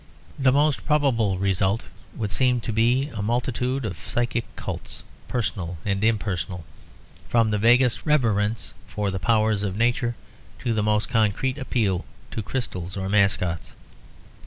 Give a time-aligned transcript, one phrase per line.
[0.39, 6.03] The most probable result would seem to be a multitude of psychic cults, personal and
[6.03, 6.65] impersonal,
[7.29, 10.15] from the vaguest reverence for the powers of nature
[10.57, 13.73] to the most concrete appeal to crystals or mascots.